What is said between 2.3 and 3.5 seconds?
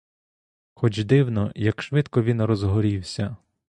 розгорівся.